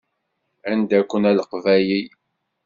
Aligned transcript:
Anda-ken 0.71 1.23
a 1.29 1.31
Leqbayel? 1.37 2.09